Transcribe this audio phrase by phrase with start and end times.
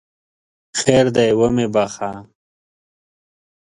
[0.79, 2.11] خیر دی ومې بخښه!